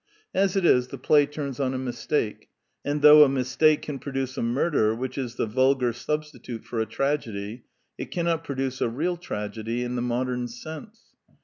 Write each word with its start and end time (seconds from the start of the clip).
As 0.33 0.55
it 0.55 0.65
is, 0.65 0.87
the 0.87 0.97
play 0.97 1.27
turns 1.27 1.59
on 1.59 1.75
a 1.75 1.77
mistake; 1.77 2.49
and 2.83 3.03
though 3.03 3.23
a 3.23 3.29
mistake 3.29 3.83
can 3.83 3.99
produce 3.99 4.35
a 4.35 4.41
murder, 4.41 4.95
which 4.95 5.15
is 5.15 5.35
the 5.35 5.45
vulgar 5.45 5.93
substitute 5.93 6.63
for 6.65 6.79
a 6.79 6.87
tragedy, 6.87 7.65
it 7.99 8.09
cannot 8.09 8.43
produce 8.43 8.81
a 8.81 8.89
real 8.89 9.15
tragedy 9.15 9.83
in 9.83 9.95
the 9.95 10.01
modern 10.01 10.47
sense. 10.47 11.13